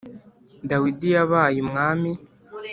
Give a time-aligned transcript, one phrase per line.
[0.69, 2.11] dawidi yabaye umwami